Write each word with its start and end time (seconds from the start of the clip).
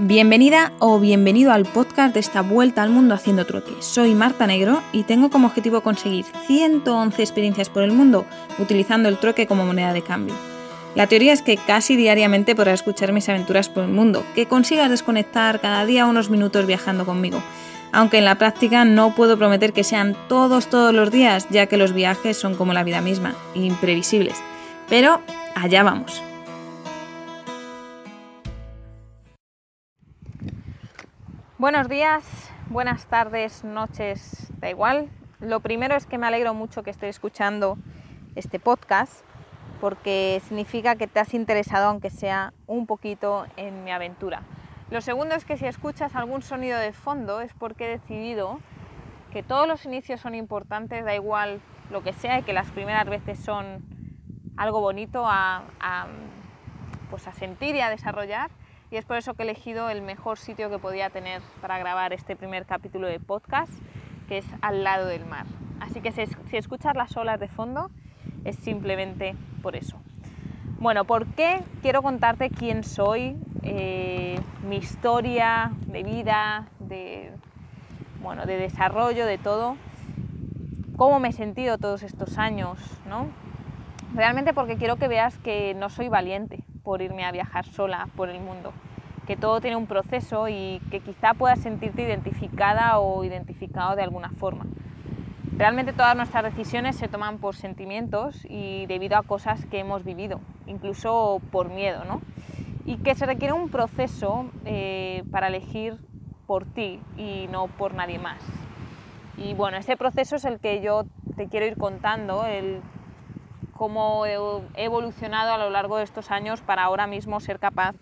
Bienvenida 0.00 0.70
o 0.78 1.00
bienvenido 1.00 1.50
al 1.50 1.64
podcast 1.64 2.14
de 2.14 2.20
esta 2.20 2.40
vuelta 2.40 2.84
al 2.84 2.90
mundo 2.90 3.16
haciendo 3.16 3.44
trote. 3.46 3.72
Soy 3.80 4.14
Marta 4.14 4.46
Negro 4.46 4.80
y 4.92 5.02
tengo 5.02 5.28
como 5.28 5.48
objetivo 5.48 5.80
conseguir 5.80 6.24
111 6.46 7.20
experiencias 7.20 7.68
por 7.68 7.82
el 7.82 7.90
mundo 7.90 8.24
utilizando 8.60 9.08
el 9.08 9.18
troque 9.18 9.48
como 9.48 9.66
moneda 9.66 9.92
de 9.92 10.02
cambio. 10.02 10.36
La 10.94 11.08
teoría 11.08 11.32
es 11.32 11.42
que 11.42 11.56
casi 11.56 11.96
diariamente 11.96 12.54
podrás 12.54 12.74
escuchar 12.74 13.10
mis 13.10 13.28
aventuras 13.28 13.68
por 13.68 13.82
el 13.82 13.90
mundo, 13.90 14.24
que 14.36 14.46
consigas 14.46 14.88
desconectar 14.88 15.60
cada 15.60 15.84
día 15.84 16.06
unos 16.06 16.30
minutos 16.30 16.64
viajando 16.64 17.04
conmigo. 17.04 17.42
Aunque 17.90 18.18
en 18.18 18.24
la 18.24 18.38
práctica 18.38 18.84
no 18.84 19.16
puedo 19.16 19.36
prometer 19.36 19.72
que 19.72 19.82
sean 19.82 20.16
todos 20.28 20.68
todos 20.68 20.94
los 20.94 21.10
días, 21.10 21.48
ya 21.50 21.66
que 21.66 21.76
los 21.76 21.92
viajes 21.92 22.36
son 22.36 22.54
como 22.54 22.72
la 22.72 22.84
vida 22.84 23.00
misma, 23.00 23.34
imprevisibles. 23.56 24.36
Pero 24.88 25.22
allá 25.56 25.82
vamos. 25.82 26.22
Buenos 31.58 31.88
días, 31.88 32.22
buenas 32.70 33.06
tardes, 33.06 33.64
noches, 33.64 34.46
da 34.60 34.70
igual. 34.70 35.10
Lo 35.40 35.58
primero 35.58 35.96
es 35.96 36.06
que 36.06 36.16
me 36.16 36.28
alegro 36.28 36.54
mucho 36.54 36.84
que 36.84 36.90
estés 36.90 37.10
escuchando 37.10 37.76
este 38.36 38.60
podcast 38.60 39.24
porque 39.80 40.40
significa 40.46 40.94
que 40.94 41.08
te 41.08 41.18
has 41.18 41.34
interesado, 41.34 41.88
aunque 41.88 42.10
sea 42.10 42.52
un 42.68 42.86
poquito, 42.86 43.44
en 43.56 43.82
mi 43.82 43.90
aventura. 43.90 44.42
Lo 44.92 45.00
segundo 45.00 45.34
es 45.34 45.44
que 45.44 45.56
si 45.56 45.66
escuchas 45.66 46.14
algún 46.14 46.42
sonido 46.42 46.78
de 46.78 46.92
fondo 46.92 47.40
es 47.40 47.52
porque 47.54 47.86
he 47.86 47.88
decidido 47.88 48.60
que 49.32 49.42
todos 49.42 49.66
los 49.66 49.84
inicios 49.84 50.20
son 50.20 50.36
importantes, 50.36 51.04
da 51.04 51.16
igual 51.16 51.60
lo 51.90 52.04
que 52.04 52.12
sea, 52.12 52.38
y 52.38 52.44
que 52.44 52.52
las 52.52 52.70
primeras 52.70 53.08
veces 53.08 53.36
son 53.36 53.82
algo 54.56 54.80
bonito 54.80 55.24
a, 55.26 55.64
pues 57.10 57.26
a 57.26 57.32
sentir 57.32 57.74
y 57.74 57.80
a 57.80 57.90
desarrollar 57.90 58.48
y 58.90 58.96
es 58.96 59.04
por 59.04 59.16
eso 59.16 59.34
que 59.34 59.42
he 59.42 59.46
elegido 59.46 59.90
el 59.90 60.02
mejor 60.02 60.38
sitio 60.38 60.70
que 60.70 60.78
podía 60.78 61.10
tener 61.10 61.42
para 61.60 61.78
grabar 61.78 62.12
este 62.12 62.36
primer 62.36 62.64
capítulo 62.64 63.06
de 63.06 63.20
podcast, 63.20 63.72
que 64.28 64.38
es 64.38 64.46
al 64.62 64.82
lado 64.82 65.06
del 65.06 65.26
mar. 65.26 65.46
Así 65.80 66.00
que 66.00 66.12
si, 66.12 66.22
escuchas 66.56 66.96
las 66.96 67.16
olas 67.16 67.38
de 67.38 67.48
fondo, 67.48 67.90
es 68.44 68.56
simplemente 68.56 69.36
por 69.62 69.76
eso. 69.76 69.98
Bueno, 70.78 71.04
¿por 71.04 71.26
qué 71.26 71.62
quiero 71.82 72.02
contarte 72.02 72.50
quién 72.50 72.84
soy, 72.84 73.36
eh, 73.62 74.40
mi 74.66 74.76
historia 74.76 75.72
de 75.86 76.02
vida, 76.02 76.68
de, 76.78 77.32
bueno, 78.22 78.46
de 78.46 78.56
desarrollo, 78.56 79.26
de 79.26 79.38
todo? 79.38 79.76
¿Cómo 80.96 81.20
me 81.20 81.28
he 81.28 81.32
sentido 81.32 81.78
todos 81.78 82.02
estos 82.02 82.38
años? 82.38 82.78
¿no? 83.06 83.26
Realmente 84.14 84.54
porque 84.54 84.76
quiero 84.76 84.96
que 84.96 85.08
veas 85.08 85.36
que 85.38 85.74
no 85.74 85.90
soy 85.90 86.08
valiente, 86.08 86.64
por 86.88 87.02
irme 87.02 87.26
a 87.26 87.30
viajar 87.30 87.66
sola 87.66 88.08
por 88.16 88.30
el 88.30 88.40
mundo, 88.40 88.72
que 89.26 89.36
todo 89.36 89.60
tiene 89.60 89.76
un 89.76 89.86
proceso 89.86 90.48
y 90.48 90.80
que 90.90 91.00
quizá 91.00 91.34
puedas 91.34 91.58
sentirte 91.58 92.00
identificada 92.00 92.98
o 92.98 93.24
identificado 93.24 93.94
de 93.94 94.02
alguna 94.02 94.30
forma. 94.30 94.64
Realmente 95.58 95.92
todas 95.92 96.16
nuestras 96.16 96.44
decisiones 96.44 96.96
se 96.96 97.06
toman 97.06 97.36
por 97.36 97.56
sentimientos 97.56 98.42
y 98.48 98.86
debido 98.86 99.18
a 99.18 99.22
cosas 99.22 99.66
que 99.66 99.80
hemos 99.80 100.02
vivido, 100.02 100.40
incluso 100.66 101.42
por 101.52 101.68
miedo, 101.68 102.06
¿no? 102.06 102.22
Y 102.86 102.96
que 102.96 103.14
se 103.14 103.26
requiere 103.26 103.52
un 103.52 103.68
proceso 103.68 104.46
eh, 104.64 105.24
para 105.30 105.48
elegir 105.48 105.98
por 106.46 106.64
ti 106.64 107.00
y 107.18 107.48
no 107.52 107.66
por 107.66 107.92
nadie 107.92 108.18
más. 108.18 108.42
Y 109.36 109.52
bueno, 109.52 109.76
ese 109.76 109.98
proceso 109.98 110.36
es 110.36 110.46
el 110.46 110.58
que 110.58 110.80
yo 110.80 111.04
te 111.36 111.48
quiero 111.48 111.66
ir 111.66 111.76
contando, 111.76 112.46
el 112.46 112.80
cómo 113.78 114.26
he 114.26 114.36
evolucionado 114.74 115.54
a 115.54 115.58
lo 115.58 115.70
largo 115.70 115.96
de 115.96 116.04
estos 116.04 116.30
años 116.30 116.60
para 116.60 116.82
ahora 116.82 117.06
mismo 117.06 117.40
ser 117.40 117.60
capaz 117.60 117.94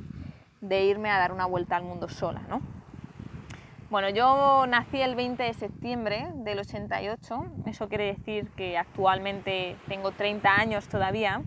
de 0.63 0.85
irme 0.85 1.11
a 1.11 1.19
dar 1.19 1.33
una 1.33 1.45
vuelta 1.45 1.77
al 1.77 1.85
mundo 1.85 2.09
sola. 2.09 2.41
¿no? 2.49 2.63
Bueno, 3.91 4.09
yo 4.09 4.67
nací 4.67 5.01
el 5.01 5.15
20 5.15 5.43
de 5.43 5.53
septiembre 5.53 6.29
del 6.35 6.61
88, 6.61 7.47
eso 7.67 7.89
quiere 7.89 8.07
decir 8.07 8.51
que 8.57 8.79
actualmente 8.79 9.77
tengo 9.87 10.11
30 10.13 10.51
años 10.51 10.89
todavía 10.89 11.43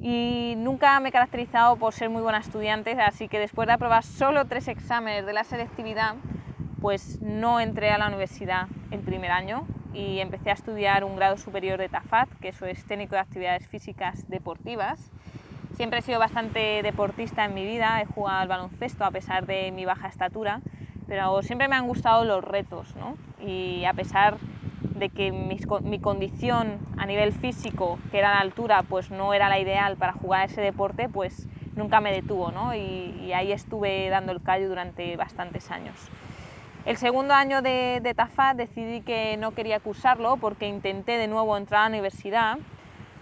y 0.00 0.54
nunca 0.58 0.98
me 1.00 1.08
he 1.08 1.12
caracterizado 1.12 1.76
por 1.76 1.94
ser 1.94 2.10
muy 2.10 2.22
buena 2.22 2.38
estudiante, 2.38 3.00
así 3.00 3.28
que 3.28 3.38
después 3.38 3.68
de 3.68 3.74
aprobar 3.74 4.02
solo 4.02 4.44
tres 4.46 4.68
exámenes 4.68 5.24
de 5.24 5.32
la 5.32 5.44
selectividad, 5.44 6.16
pues 6.82 7.22
no 7.22 7.60
entré 7.60 7.90
a 7.90 7.98
la 7.98 8.08
universidad 8.08 8.66
el 8.90 9.00
primer 9.00 9.30
año 9.30 9.66
y 9.96 10.20
empecé 10.20 10.50
a 10.50 10.52
estudiar 10.52 11.04
un 11.04 11.16
grado 11.16 11.38
superior 11.38 11.78
de 11.78 11.88
TAFAT, 11.88 12.28
que 12.40 12.48
eso 12.50 12.66
es 12.66 12.84
técnico 12.84 13.14
de 13.14 13.22
actividades 13.22 13.66
físicas 13.66 14.28
deportivas. 14.28 15.10
Siempre 15.74 16.00
he 16.00 16.02
sido 16.02 16.18
bastante 16.18 16.82
deportista 16.82 17.46
en 17.46 17.54
mi 17.54 17.64
vida, 17.64 18.00
he 18.02 18.04
jugado 18.04 18.40
al 18.40 18.48
baloncesto 18.48 19.04
a 19.04 19.10
pesar 19.10 19.46
de 19.46 19.72
mi 19.72 19.86
baja 19.86 20.08
estatura, 20.08 20.60
pero 21.08 21.42
siempre 21.42 21.68
me 21.68 21.76
han 21.76 21.88
gustado 21.88 22.24
los 22.24 22.44
retos, 22.44 22.94
¿no? 22.96 23.16
Y 23.40 23.84
a 23.84 23.94
pesar 23.94 24.36
de 24.98 25.08
que 25.08 25.32
mi, 25.32 25.98
condición 25.98 26.78
a 26.98 27.06
nivel 27.06 27.32
físico, 27.32 27.98
que 28.10 28.18
era 28.18 28.30
la 28.30 28.40
altura, 28.40 28.82
pues 28.82 29.10
no 29.10 29.32
era 29.32 29.48
la 29.48 29.58
ideal 29.58 29.96
para 29.96 30.12
jugar 30.12 30.50
ese 30.50 30.60
deporte, 30.60 31.08
pues 31.08 31.46
nunca 31.74 32.00
me 32.00 32.12
detuvo, 32.12 32.50
¿no? 32.52 32.74
Y, 32.74 32.78
y 32.78 33.32
ahí 33.32 33.52
estuve 33.52 34.08
dando 34.10 34.32
el 34.32 34.42
callo 34.42 34.68
durante 34.68 35.16
bastantes 35.16 35.70
años. 35.70 36.10
El 36.86 36.96
segundo 36.98 37.34
año 37.34 37.62
de, 37.62 37.98
de 38.00 38.14
TAFAT 38.14 38.56
decidí 38.56 39.00
que 39.00 39.36
no 39.38 39.50
quería 39.50 39.80
cursarlo 39.80 40.36
porque 40.36 40.68
intenté 40.68 41.18
de 41.18 41.26
nuevo 41.26 41.56
entrar 41.56 41.80
a 41.80 41.84
la 41.86 41.96
universidad. 41.96 42.58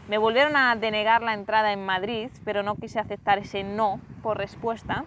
Me 0.06 0.18
volvieron 0.18 0.54
a 0.54 0.76
denegar 0.76 1.22
la 1.22 1.32
entrada 1.32 1.72
en 1.72 1.82
Madrid, 1.86 2.28
pero 2.44 2.62
no 2.62 2.76
quise 2.76 2.98
aceptar 3.00 3.38
ese 3.38 3.64
no 3.64 4.00
por 4.22 4.36
respuesta 4.36 5.04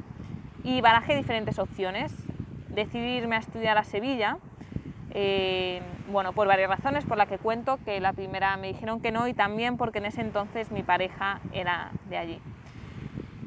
y 0.63 0.81
barajé 0.81 1.15
diferentes 1.15 1.59
opciones. 1.59 2.11
Decidí 2.69 3.17
irme 3.17 3.35
a 3.35 3.39
estudiar 3.39 3.77
a 3.77 3.83
Sevilla, 3.83 4.39
eh, 5.11 5.83
bueno, 6.11 6.33
por 6.33 6.47
varias 6.47 6.69
razones, 6.69 7.05
por 7.05 7.19
la 7.19 7.27
que 7.27 7.37
cuento, 7.37 7.77
que 7.85 7.99
la 7.99 8.13
primera 8.13 8.57
me 8.57 8.69
dijeron 8.69 9.01
que 9.01 9.11
no 9.11 9.27
y 9.27 9.35
también 9.35 9.77
porque 9.77 9.99
en 9.99 10.07
ese 10.07 10.21
entonces 10.21 10.71
mi 10.71 10.81
pareja 10.81 11.41
era 11.53 11.91
de 12.09 12.17
allí. 12.17 12.41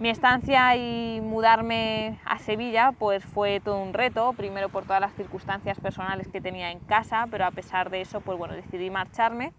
Mi 0.00 0.08
estancia 0.08 0.76
y 0.76 1.20
mudarme 1.20 2.18
a 2.24 2.38
Sevilla 2.38 2.92
pues 2.98 3.22
fue 3.22 3.60
todo 3.60 3.76
un 3.82 3.92
reto, 3.92 4.32
primero 4.32 4.70
por 4.70 4.86
todas 4.86 5.02
las 5.02 5.14
circunstancias 5.14 5.78
personales 5.78 6.26
que 6.26 6.40
tenía 6.40 6.70
en 6.70 6.80
casa, 6.80 7.26
pero 7.30 7.44
a 7.44 7.50
pesar 7.50 7.90
de 7.90 8.00
eso 8.00 8.22
pues 8.22 8.38
bueno, 8.38 8.54
decidí 8.54 8.88
marcharme. 8.88 9.52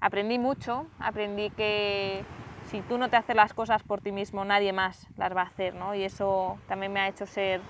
Aprendí 0.00 0.38
mucho, 0.38 0.86
aprendí 0.98 1.50
que 1.50 2.24
si 2.70 2.80
tú 2.80 2.96
no 2.96 3.10
te 3.10 3.16
haces 3.16 3.36
las 3.36 3.52
cosas 3.52 3.82
por 3.82 4.00
ti 4.00 4.12
mismo, 4.12 4.46
nadie 4.46 4.72
más 4.72 5.08
las 5.18 5.36
va 5.36 5.42
a 5.42 5.44
hacer, 5.48 5.74
¿no? 5.74 5.94
Y 5.94 6.04
eso 6.04 6.58
también 6.68 6.94
me 6.94 7.00
ha 7.00 7.08
hecho 7.08 7.26
ser 7.26 7.60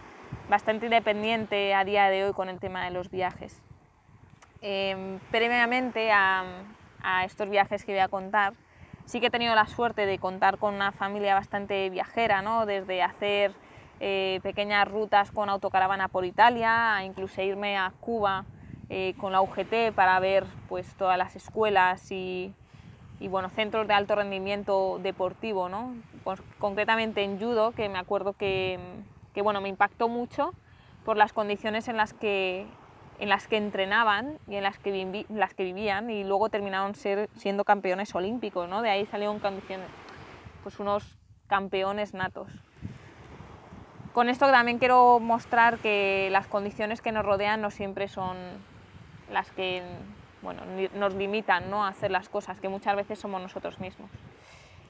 bastante 0.48 0.86
independiente 0.86 1.74
a 1.74 1.82
día 1.82 2.08
de 2.08 2.26
hoy 2.26 2.32
con 2.34 2.48
el 2.48 2.60
tema 2.60 2.84
de 2.84 2.92
los 2.92 3.10
viajes. 3.10 3.60
Eh, 4.62 5.18
previamente 5.32 6.12
a, 6.12 6.44
a 7.02 7.24
estos 7.24 7.50
viajes 7.50 7.84
que 7.84 7.90
voy 7.90 8.00
a 8.00 8.06
contar, 8.06 8.52
sí 9.06 9.20
que 9.20 9.26
he 9.26 9.30
tenido 9.30 9.54
la 9.54 9.66
suerte 9.66 10.04
de 10.04 10.18
contar 10.18 10.58
con 10.58 10.74
una 10.74 10.92
familia 10.92 11.34
bastante 11.34 11.88
viajera, 11.90 12.42
¿no? 12.42 12.66
desde 12.66 13.02
hacer 13.02 13.52
eh, 14.00 14.40
pequeñas 14.42 14.86
rutas 14.88 15.30
con 15.30 15.48
autocaravana 15.48 16.08
por 16.08 16.24
Italia, 16.24 16.96
a 16.96 17.04
incluso 17.04 17.40
irme 17.40 17.78
a 17.78 17.92
Cuba 18.00 18.44
eh, 18.90 19.14
con 19.18 19.32
la 19.32 19.40
UGT 19.40 19.94
para 19.94 20.18
ver 20.20 20.44
pues, 20.68 20.86
todas 20.96 21.16
las 21.16 21.34
escuelas 21.36 22.10
y, 22.12 22.52
bueno, 23.20 23.48
centros 23.50 23.88
de 23.88 23.94
alto 23.94 24.14
rendimiento 24.16 24.98
deportivo, 25.02 25.68
¿no? 25.68 25.94
Pues, 26.24 26.42
concretamente 26.58 27.22
en 27.22 27.40
judo, 27.40 27.72
que 27.72 27.88
me 27.88 27.98
acuerdo 27.98 28.34
que, 28.34 28.78
que 29.34 29.40
bueno, 29.40 29.60
me 29.60 29.68
impactó 29.68 30.08
mucho 30.08 30.52
por 31.04 31.16
las 31.16 31.32
condiciones 31.32 31.88
en 31.88 31.96
las 31.96 32.12
que 32.12 32.66
en 33.18 33.28
las 33.28 33.48
que 33.48 33.56
entrenaban 33.56 34.38
y 34.48 34.56
en 34.56 34.62
las 34.62 34.78
que, 34.78 35.26
las 35.28 35.54
que 35.54 35.64
vivían 35.64 36.10
y 36.10 36.24
luego 36.24 36.48
terminaron 36.48 36.94
siendo 36.94 37.64
campeones 37.64 38.14
olímpicos, 38.14 38.68
¿no? 38.68 38.82
De 38.82 38.90
ahí 38.90 39.06
salieron 39.06 39.40
pues 40.62 40.78
unos 40.80 41.16
campeones 41.46 42.14
natos. 42.14 42.50
Con 44.12 44.28
esto 44.28 44.50
también 44.50 44.78
quiero 44.78 45.20
mostrar 45.20 45.78
que 45.78 46.28
las 46.30 46.46
condiciones 46.46 47.02
que 47.02 47.12
nos 47.12 47.24
rodean 47.24 47.60
no 47.60 47.70
siempre 47.70 48.08
son 48.08 48.36
las 49.30 49.50
que 49.50 49.82
bueno, 50.42 50.62
nos 50.94 51.14
limitan 51.14 51.70
¿no? 51.70 51.84
a 51.84 51.88
hacer 51.88 52.10
las 52.10 52.28
cosas, 52.28 52.60
que 52.60 52.68
muchas 52.68 52.96
veces 52.96 53.18
somos 53.18 53.42
nosotros 53.42 53.80
mismos. 53.80 54.10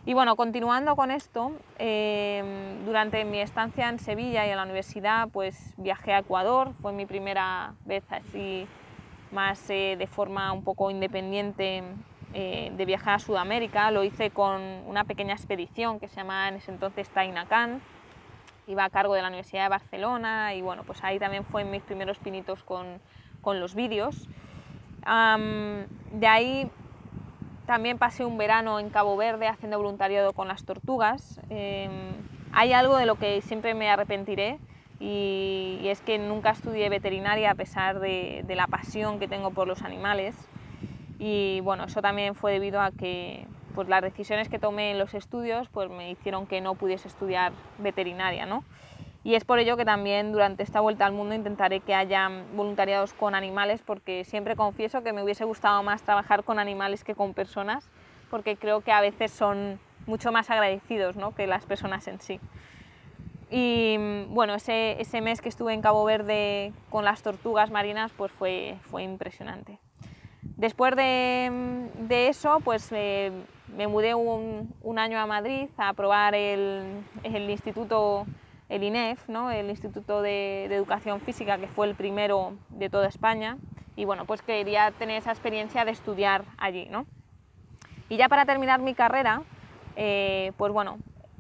Y 0.08 0.14
bueno, 0.14 0.36
continuando 0.36 0.94
con 0.94 1.10
esto, 1.10 1.50
em, 1.78 2.84
durante 2.84 3.24
mi 3.24 3.40
estancia 3.40 3.88
en 3.88 3.98
Sevilla 3.98 4.46
y 4.46 4.50
en 4.50 4.56
la 4.56 4.62
universidad, 4.62 5.28
pues 5.32 5.74
viajé 5.78 6.12
a 6.12 6.20
Ecuador, 6.20 6.74
fue 6.80 6.92
mi 6.92 7.06
primera 7.06 7.74
vez 7.84 8.04
así 8.12 8.68
más 9.32 9.68
eh, 9.68 9.96
de 9.98 10.06
forma 10.06 10.52
un 10.52 10.62
poco 10.62 10.92
independiente 10.92 11.82
eh, 12.34 12.72
de 12.76 12.84
viajar 12.84 13.14
a 13.14 13.18
Sudamérica. 13.18 13.90
Lo 13.90 14.04
hice 14.04 14.30
con 14.30 14.62
una 14.86 15.02
pequeña 15.02 15.34
expedición 15.34 15.98
que 15.98 16.06
se 16.06 16.14
llamaba 16.14 16.50
en 16.50 16.54
ese 16.54 16.70
entonces 16.70 17.08
Tainacán, 17.08 17.82
iba 18.68 18.84
a 18.84 18.90
cargo 18.90 19.14
de 19.14 19.22
la 19.22 19.28
Universidad 19.28 19.64
de 19.64 19.70
Barcelona 19.70 20.54
y 20.54 20.62
bueno, 20.62 20.84
pues 20.84 21.02
ahí 21.02 21.18
también 21.18 21.44
fue 21.44 21.64
mis 21.64 21.82
primeros 21.82 22.18
pinitos 22.18 22.62
con, 22.62 23.00
con 23.40 23.58
los 23.58 23.74
vídeos. 23.74 24.28
de 25.02 26.26
ahí 26.28 26.70
también 27.66 27.98
pasé 27.98 28.24
un 28.24 28.38
verano 28.38 28.78
en 28.78 28.90
Cabo 28.90 29.16
Verde 29.16 29.48
haciendo 29.48 29.76
voluntariado 29.78 30.32
con 30.32 30.48
las 30.48 30.64
tortugas. 30.64 31.40
Em, 31.50 31.90
hay 32.52 32.72
algo 32.72 32.96
de 32.96 33.06
lo 33.06 33.16
que 33.16 33.42
siempre 33.42 33.74
me 33.74 33.90
arrepentiré 33.90 34.58
y, 35.00 35.80
es 35.84 36.00
que 36.00 36.18
nunca 36.18 36.50
estudié 36.50 36.88
veterinaria 36.88 37.50
a 37.50 37.54
pesar 37.54 38.00
de, 38.00 38.44
la 38.48 38.66
pasión 38.66 39.18
que 39.18 39.28
tengo 39.28 39.50
por 39.50 39.68
los 39.68 39.82
animales 39.82 40.34
y 41.18 41.60
bueno, 41.60 41.84
eso 41.84 42.00
también 42.02 42.34
fue 42.34 42.52
debido 42.52 42.80
a 42.80 42.90
que 42.90 43.46
pues 43.74 43.88
las 43.88 44.02
decisiones 44.02 44.48
que 44.48 44.58
tomé 44.58 44.92
en 44.92 44.98
los 44.98 45.14
estudios 45.14 45.68
pues 45.68 45.90
me 45.90 46.10
hicieron 46.10 46.46
que 46.46 46.60
no 46.60 46.74
pudiese 46.74 47.08
estudiar 47.08 47.52
veterinaria, 47.78 48.46
¿no? 48.46 48.64
Y 49.26 49.34
es 49.34 49.44
por 49.44 49.58
ello 49.58 49.76
que 49.76 49.84
también 49.84 50.30
durante 50.30 50.62
esta 50.62 50.80
vuelta 50.80 51.04
al 51.04 51.10
mundo 51.10 51.34
intentaré 51.34 51.80
que 51.80 51.96
haya 51.96 52.30
voluntariados 52.54 53.12
con 53.12 53.34
animales, 53.34 53.82
porque 53.84 54.22
siempre 54.22 54.54
confieso 54.54 55.02
que 55.02 55.12
me 55.12 55.20
hubiese 55.20 55.44
gustado 55.44 55.82
más 55.82 56.02
trabajar 56.02 56.44
con 56.44 56.60
animales 56.60 57.02
que 57.02 57.16
con 57.16 57.34
personas, 57.34 57.90
porque 58.30 58.56
creo 58.56 58.82
que 58.82 58.92
a 58.92 59.00
veces 59.00 59.32
son 59.32 59.80
mucho 60.06 60.30
más 60.30 60.48
agradecidos 60.48 61.16
¿no? 61.16 61.34
que 61.34 61.48
las 61.48 61.66
personas 61.66 62.06
en 62.06 62.20
sí. 62.20 62.38
Y 63.50 63.96
bueno, 64.28 64.54
ese, 64.54 65.00
ese, 65.00 65.20
mes 65.20 65.40
que 65.40 65.48
estuve 65.48 65.74
en 65.74 65.82
Cabo 65.82 66.04
Verde 66.04 66.72
con 66.88 67.04
las 67.04 67.22
tortugas 67.22 67.72
marinas, 67.72 68.12
pues 68.16 68.30
fue, 68.30 68.76
fue 68.82 69.02
impresionante. 69.02 69.80
Después 70.56 70.94
de, 70.94 72.28
eso, 72.28 72.60
pues 72.62 72.92
eh, 72.92 73.32
me 73.76 73.88
mudé 73.88 74.14
un, 74.14 74.72
un, 74.82 74.98
año 75.00 75.18
a 75.18 75.26
Madrid 75.26 75.68
a 75.78 75.92
probar 75.94 76.36
el, 76.36 77.02
el 77.24 77.50
instituto 77.50 78.24
el 78.68 78.82
INEF, 78.82 79.28
¿no? 79.28 79.50
el 79.50 79.70
Instituto 79.70 80.22
de, 80.22 80.64
Educación 80.66 81.20
Física, 81.20 81.58
que 81.58 81.68
fue 81.68 81.86
el 81.86 81.94
primero 81.94 82.54
de 82.70 82.90
toda 82.90 83.08
España, 83.08 83.58
y 83.94 84.04
bueno, 84.04 84.24
pues 84.24 84.42
quería 84.42 84.90
tener 84.90 85.18
esa 85.18 85.30
experiencia 85.30 85.84
de 85.84 85.92
estudiar 85.92 86.44
allí. 86.58 86.86
¿no? 86.90 87.06
Y 88.08 88.16
ya 88.16 88.28
para 88.28 88.44
terminar 88.44 88.80
mi 88.80 88.94
carrera, 88.94 89.42
eh, 89.96 90.52
pues 90.56 90.72
bueno, 90.72 90.98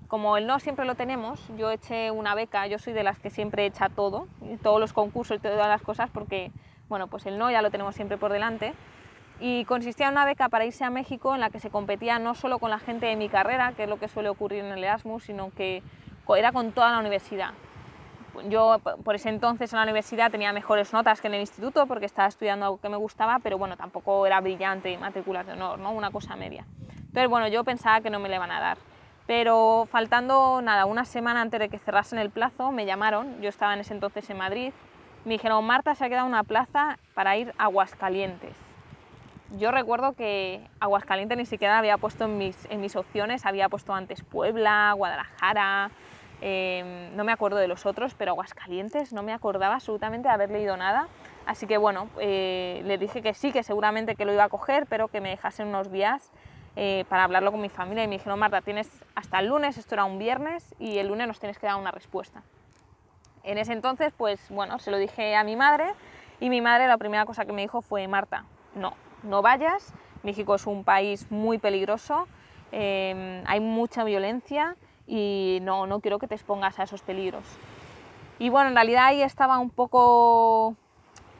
como 0.08 0.36
el 0.36 0.46
no 0.46 0.60
siempre 0.60 0.84
lo 0.84 0.94
tenemos, 0.94 1.40
yo 1.58 1.70
eché 1.70 2.10
una 2.10 2.34
beca, 2.34 2.66
yo 2.66 2.78
soy 2.78 2.92
de 2.92 3.02
las 3.02 3.18
que 3.18 3.30
siempre 3.30 3.66
echa 3.66 3.88
todo, 3.88 4.28
todos 4.62 4.80
los 4.80 4.92
concursos 4.92 5.38
y 5.38 5.40
todas 5.40 5.68
las 5.68 5.82
cosas, 5.82 6.10
porque 6.10 6.52
bueno, 6.88 7.08
pues 7.08 7.26
el 7.26 7.38
no 7.38 7.50
ya 7.50 7.62
lo 7.62 7.70
tenemos 7.70 7.94
siempre 7.94 8.16
por 8.16 8.32
delante. 8.32 8.72
Y 9.38 9.66
consistía 9.66 10.06
en 10.06 10.12
una 10.12 10.24
beca 10.24 10.48
para 10.48 10.64
irse 10.64 10.84
a 10.84 10.90
México 10.90 11.34
en 11.34 11.40
la 11.40 11.50
que 11.50 11.60
se 11.60 11.68
competía 11.68 12.18
no 12.18 12.34
solo 12.34 12.58
con 12.58 12.70
la 12.70 12.78
gente 12.78 13.06
de 13.06 13.16
mi 13.16 13.28
carrera, 13.28 13.72
que 13.72 13.82
es 13.82 13.88
lo 13.88 13.98
que 13.98 14.08
suele 14.08 14.30
ocurrir 14.30 14.64
en 14.64 14.72
el 14.72 14.82
Erasmus, 14.82 15.24
sino 15.24 15.50
que 15.50 15.82
era 16.34 16.50
con 16.50 16.72
toda 16.72 16.90
la 16.90 16.98
universidad. 16.98 17.50
Yo 18.48 18.80
por 19.04 19.14
ese 19.14 19.28
entonces 19.28 19.72
en 19.72 19.78
la 19.78 19.84
universidad 19.84 20.30
tenía 20.30 20.52
mejores 20.52 20.92
notas 20.92 21.20
que 21.20 21.28
en 21.28 21.34
el 21.34 21.40
instituto 21.40 21.86
porque 21.86 22.06
estaba 22.06 22.28
estudiando 22.28 22.66
algo 22.66 22.80
que 22.80 22.88
me 22.88 22.96
gustaba, 22.96 23.38
pero 23.38 23.58
bueno, 23.58 23.76
tampoco 23.76 24.26
era 24.26 24.40
brillante 24.40 24.90
y 24.90 24.96
matrículas 24.96 25.46
de 25.46 25.52
honor, 25.52 25.78
¿no? 25.78 25.92
una 25.92 26.10
cosa 26.10 26.36
media. 26.36 26.64
Entonces, 27.16 27.28
bueno, 27.28 27.48
yo 27.48 27.64
pensaba 27.64 28.00
que 28.00 28.10
no 28.10 28.18
me 28.18 28.28
le 28.28 28.36
iban 28.36 28.50
a 28.50 28.60
dar. 28.60 28.78
Pero 29.26 29.88
faltando 29.90 30.60
nada, 30.62 30.84
una 30.84 31.04
semana 31.04 31.40
antes 31.40 31.58
de 31.58 31.68
que 31.68 31.78
cerrasen 31.78 32.18
el 32.18 32.30
plazo, 32.30 32.70
me 32.70 32.86
llamaron, 32.86 33.40
yo 33.40 33.48
estaba 33.48 33.74
en 33.74 33.80
ese 33.80 33.92
entonces 33.94 34.28
en 34.30 34.38
Madrid, 34.38 34.72
me 35.24 35.32
dijeron, 35.32 35.64
Marta, 35.64 35.94
se 35.96 36.04
ha 36.04 36.08
quedado 36.08 36.26
una 36.26 36.44
plaza 36.44 36.98
para 37.14 37.36
ir 37.36 37.52
a 37.58 37.64
Aguascalientes. 37.64 38.54
Yo 39.58 39.72
recuerdo 39.72 40.12
que 40.12 40.60
Aguascalientes 40.78 41.38
ni 41.38 41.46
siquiera 41.46 41.78
había 41.78 41.98
puesto 41.98 42.26
en 42.26 42.38
mis, 42.38 42.64
en 42.70 42.80
mis 42.80 42.94
opciones, 42.94 43.46
había 43.46 43.68
puesto 43.68 43.94
antes 43.94 44.22
Puebla, 44.22 44.92
Guadalajara, 44.96 45.90
Em, 46.40 47.16
no 47.16 47.24
me 47.24 47.32
acuerdo 47.32 47.56
de 47.56 47.68
los 47.68 47.86
otros, 47.86 48.14
pero 48.14 48.32
Aguascalientes 48.32 49.12
no 49.12 49.22
me 49.22 49.32
acordaba 49.32 49.74
absolutamente 49.74 50.28
de 50.28 50.34
haber 50.34 50.50
leído 50.50 50.76
nada. 50.76 51.08
Así 51.46 51.66
que 51.66 51.78
bueno, 51.78 52.08
eh, 52.20 52.82
le 52.84 52.98
dije 52.98 53.22
que 53.22 53.34
sí, 53.34 53.52
que 53.52 53.62
seguramente 53.62 54.16
que 54.16 54.24
lo 54.24 54.32
iba 54.32 54.44
a 54.44 54.48
coger, 54.48 54.86
pero 54.86 55.08
que 55.08 55.20
me 55.20 55.30
dejasen 55.30 55.68
unos 55.68 55.90
días 55.90 56.30
eh, 56.74 57.04
para 57.08 57.24
hablarlo 57.24 57.52
con 57.52 57.60
mi 57.60 57.68
familia. 57.68 58.04
Y 58.04 58.08
me 58.08 58.16
dijeron, 58.16 58.38
Marta, 58.38 58.60
tienes 58.60 58.90
hasta 59.14 59.38
el 59.38 59.46
lunes, 59.46 59.78
esto 59.78 59.94
era 59.94 60.04
un 60.04 60.18
viernes, 60.18 60.74
y 60.78 60.98
el 60.98 61.08
lunes 61.08 61.26
nos 61.26 61.40
tienes 61.40 61.58
que 61.58 61.66
dar 61.66 61.76
una 61.76 61.90
respuesta. 61.90 62.42
En 63.44 63.58
ese 63.58 63.72
entonces, 63.72 64.12
pues 64.16 64.50
bueno, 64.50 64.78
se 64.78 64.90
lo 64.90 64.98
dije 64.98 65.36
a 65.36 65.44
mi 65.44 65.56
madre, 65.56 65.92
y 66.40 66.50
mi 66.50 66.60
madre 66.60 66.86
la 66.86 66.98
primera 66.98 67.24
cosa 67.24 67.46
que 67.46 67.52
me 67.52 67.62
dijo 67.62 67.80
fue, 67.80 68.06
Marta, 68.08 68.44
no, 68.74 68.94
no 69.22 69.40
vayas, 69.40 69.94
México 70.22 70.56
es 70.56 70.66
un 70.66 70.84
país 70.84 71.30
muy 71.30 71.58
peligroso, 71.58 72.26
em, 72.72 73.42
hay 73.46 73.60
mucha 73.60 74.04
violencia, 74.04 74.76
y 75.06 75.58
no, 75.62 75.86
no 75.86 76.00
quiero 76.00 76.18
que 76.18 76.26
te 76.26 76.34
expongas 76.34 76.78
a 76.78 76.84
esos 76.84 77.02
peligros. 77.02 77.44
Y 78.38 78.50
bueno, 78.50 78.68
en 78.68 78.74
realidad 78.74 79.06
ahí 79.06 79.22
estaba 79.22 79.58
un 79.58 79.70
poco, 79.70 80.74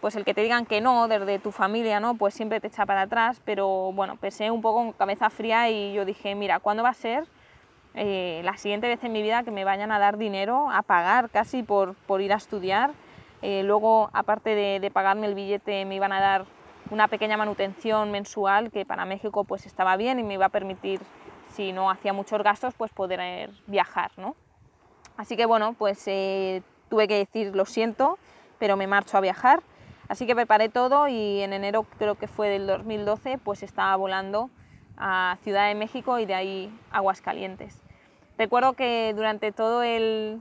pues 0.00 0.16
el 0.16 0.24
que 0.24 0.34
te 0.34 0.40
digan 0.40 0.64
que 0.64 0.80
no 0.80 1.08
desde 1.08 1.38
tu 1.38 1.52
familia, 1.52 2.00
¿no? 2.00 2.14
Pues 2.14 2.34
siempre 2.34 2.60
te 2.60 2.68
echa 2.68 2.86
para 2.86 3.02
atrás, 3.02 3.40
pero 3.44 3.92
bueno, 3.92 4.16
pensé 4.16 4.50
un 4.50 4.62
poco 4.62 4.78
con 4.78 4.92
cabeza 4.92 5.28
fría 5.28 5.68
y 5.68 5.92
yo 5.92 6.04
dije, 6.04 6.34
mira, 6.34 6.58
¿cuándo 6.58 6.82
va 6.82 6.90
a 6.90 6.94
ser 6.94 7.26
eh, 7.94 8.40
la 8.44 8.56
siguiente 8.56 8.88
vez 8.88 9.02
en 9.04 9.12
mi 9.12 9.22
vida 9.22 9.42
que 9.42 9.50
me 9.50 9.64
vayan 9.64 9.92
a 9.92 9.98
dar 9.98 10.16
dinero, 10.16 10.70
a 10.70 10.82
pagar 10.82 11.28
casi 11.28 11.62
por, 11.62 11.94
por 11.94 12.22
ir 12.22 12.32
a 12.32 12.36
estudiar? 12.36 12.92
Eh, 13.42 13.62
luego, 13.62 14.08
aparte 14.14 14.54
de, 14.54 14.80
de 14.80 14.90
pagarme 14.90 15.26
el 15.26 15.34
billete, 15.34 15.84
me 15.84 15.96
iban 15.96 16.12
a 16.12 16.20
dar 16.20 16.46
una 16.90 17.08
pequeña 17.08 17.36
manutención 17.36 18.10
mensual 18.10 18.70
que 18.70 18.86
para 18.86 19.04
México 19.04 19.44
pues 19.44 19.66
estaba 19.66 19.96
bien 19.96 20.18
y 20.18 20.22
me 20.22 20.34
iba 20.34 20.46
a 20.46 20.50
permitir 20.50 21.00
si 21.52 21.72
no 21.72 21.90
hacía 21.90 22.12
muchos 22.12 22.43
gastos, 22.43 22.75
pues 22.75 22.93
poder 22.93 23.50
viajar, 23.66 24.10
¿no? 24.16 24.37
Así 25.16 25.37
que 25.37 25.46
bueno, 25.46 25.75
pues 25.78 26.02
eh, 26.06 26.62
tuve 26.90 27.08
que 27.08 27.16
decir 27.16 27.54
lo 27.54 27.64
siento, 27.64 28.19
pero 28.58 28.76
me 28.76 28.87
marcho 28.87 29.16
a 29.16 29.20
viajar. 29.20 29.62
Así 30.08 30.26
que 30.26 30.34
preparé 30.34 30.69
todo 30.69 31.08
y 31.08 31.43
en 31.43 31.52
enero 31.52 31.84
creo 31.98 32.14
que 32.14 32.28
fue 32.28 32.48
del 32.48 32.66
2012, 32.66 33.38
pues 33.38 33.62
estaba 33.62 33.96
volando 33.96 34.50
a 34.96 35.37
Ciudad 35.43 35.69
de 35.69 35.75
México 35.75 36.19
y 36.19 36.26
de 36.26 36.34
ahí 36.34 36.78
Aguascalientes. 36.93 37.81
Recuerdo 38.38 38.75
que 38.75 39.12
durante 39.16 39.50
todo 39.50 39.82
el, 39.82 40.40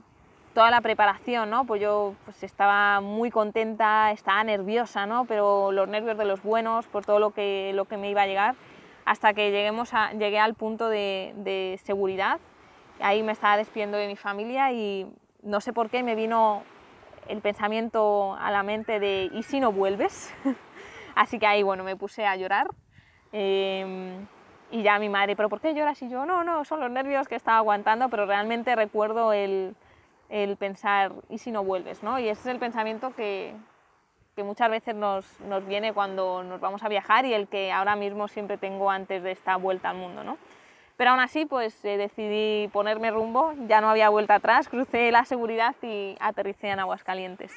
toda 0.54 0.70
la 0.70 0.82
preparación, 0.82 1.50
¿no? 1.50 1.64
Pues 1.64 1.80
yo 1.80 2.14
pues 2.24 2.42
estaba 2.42 3.00
muy 3.00 3.30
contenta, 3.30 4.12
estaba 4.12 4.44
nerviosa, 4.44 5.06
¿no? 5.06 5.24
Pero 5.24 5.72
los 5.72 5.88
nervios 5.88 6.16
de 6.16 6.26
los 6.26 6.42
buenos 6.42 6.86
por 6.86 7.04
todo 7.04 7.18
lo 7.18 7.30
que, 7.30 7.72
lo 7.74 7.86
que 7.86 7.96
me 7.96 8.10
iba 8.10 8.22
a 8.22 8.26
llegar 8.26 8.54
hasta 9.06 9.32
que 9.34 9.52
lleguemos 9.52 9.92
llegué 10.18 10.38
al 10.38 10.54
punto 10.54 10.88
de, 10.90 11.80
seguridad. 11.84 12.40
Ahí 13.00 13.22
me 13.22 13.32
estaba 13.32 13.56
despidiendo 13.56 13.96
de 13.96 14.08
mi 14.08 14.16
familia 14.16 14.72
y 14.72 15.06
no 15.42 15.60
sé 15.60 15.72
por 15.72 15.88
qué 15.88 16.02
me 16.02 16.14
vino 16.14 16.64
el 17.28 17.40
pensamiento 17.40 18.34
a 18.34 18.50
la 18.50 18.62
mente 18.62 18.98
de 18.98 19.30
¿y 19.32 19.42
si 19.44 19.60
no 19.60 19.72
vuelves? 19.72 20.34
Así 21.14 21.38
que 21.38 21.46
ahí 21.46 21.62
bueno, 21.62 21.84
me 21.84 21.96
puse 21.96 22.26
a 22.26 22.36
llorar. 22.36 22.68
Em, 23.32 24.26
y 24.72 24.82
ya 24.82 24.98
mi 24.98 25.08
madre, 25.08 25.36
¿pero 25.36 25.48
por 25.48 25.60
qué 25.60 25.72
lloras? 25.72 26.02
Y 26.02 26.08
yo, 26.08 26.26
no, 26.26 26.42
no, 26.42 26.64
son 26.64 26.80
los 26.80 26.90
nervios 26.90 27.28
que 27.28 27.36
estaba 27.36 27.58
aguantando, 27.58 28.08
pero 28.08 28.26
realmente 28.26 28.74
recuerdo 28.74 29.32
el, 29.32 29.76
el 30.30 30.56
pensar, 30.56 31.12
¿y 31.28 31.38
si 31.38 31.52
no 31.52 31.62
vuelves? 31.62 32.02
¿no? 32.02 32.18
Y 32.18 32.28
ese 32.28 32.40
es 32.40 32.46
el 32.46 32.58
pensamiento 32.58 33.14
que, 33.14 33.54
que 34.36 34.44
muchas 34.44 34.70
veces 34.70 34.94
nos, 34.94 35.40
nos, 35.40 35.66
viene 35.66 35.94
cuando 35.94 36.44
nos 36.44 36.60
vamos 36.60 36.82
a 36.82 36.88
viajar 36.88 37.24
y 37.24 37.32
el 37.32 37.48
que 37.48 37.72
ahora 37.72 37.96
mismo 37.96 38.28
siempre 38.28 38.58
tengo 38.58 38.90
antes 38.90 39.22
de 39.22 39.32
esta 39.32 39.56
vuelta 39.56 39.88
al 39.88 39.96
mundo. 39.96 40.22
¿no? 40.22 40.36
Pero 40.98 41.10
aún 41.10 41.20
así, 41.20 41.46
pues 41.46 41.82
eh, 41.86 41.96
decidí 41.96 42.68
ponerme 42.68 43.10
rumbo, 43.10 43.54
ya 43.66 43.80
no 43.80 43.88
había 43.88 44.10
vuelta 44.10 44.34
atrás, 44.34 44.68
crucé 44.68 45.10
la 45.10 45.24
seguridad 45.24 45.74
y 45.82 46.16
aterricé 46.20 46.68
en 46.68 46.80
Aguascalientes. 46.80 47.50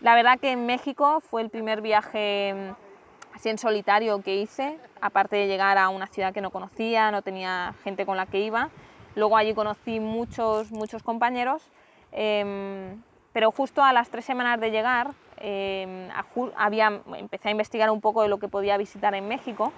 La 0.00 0.14
verdad 0.14 0.38
que 0.38 0.52
en 0.52 0.64
México 0.64 1.20
fue 1.20 1.42
el 1.42 1.50
primer 1.50 1.80
viaje 1.80 2.54
mm, 2.54 3.34
así 3.34 3.48
en 3.48 3.58
solitario 3.58 4.22
que 4.22 4.36
hice, 4.36 4.78
aparte 5.00 5.34
de 5.34 5.48
llegar 5.48 5.76
a 5.76 5.88
una 5.88 6.06
ciudad 6.06 6.32
que 6.32 6.40
no 6.40 6.50
conocía, 6.50 7.10
no 7.10 7.22
tenía 7.22 7.74
gente 7.82 8.06
con 8.06 8.16
la 8.16 8.26
que 8.26 8.40
iba. 8.40 8.70
Luego 9.16 9.36
allí 9.36 9.54
conocí 9.54 9.98
muchos, 9.98 10.70
muchos 10.70 11.02
compañeros, 11.02 11.68
em, 12.12 13.02
pero 13.32 13.50
justo 13.50 13.82
a 13.82 13.92
las 13.92 14.10
tres 14.10 14.24
semanas 14.24 14.60
de 14.60 14.70
llegar 14.70 15.10
Em, 15.46 16.08
había, 16.56 17.02
empecé 17.18 17.48
a 17.48 17.50
investigar 17.50 17.90
un 17.90 18.00
poco 18.00 18.22
de 18.22 18.28
lo 18.28 18.38
que 18.38 18.48
podía 18.48 18.78
visitar 18.78 19.14
en 19.14 19.28
México 19.28 19.74